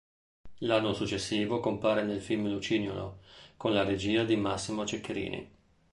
L'anno 0.61 0.93
successivo 0.95 1.59
compare 1.59 2.01
nel 2.01 2.23
film 2.23 2.47
"Lucignolo", 2.49 3.19
con 3.55 3.71
la 3.71 3.83
regia 3.83 4.23
di 4.23 4.35
Massimo 4.35 4.83
Ceccherini. 4.83 5.47